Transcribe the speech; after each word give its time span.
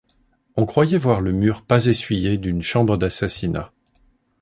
On 0.55 0.65
croyait 0.65 0.97
voir 0.97 1.21
le 1.21 1.31
mur 1.31 1.61
pas 1.63 1.85
essuyé 1.85 2.39
d’une 2.39 2.63
chambre 2.63 2.97
d’assassinat. 2.97 3.71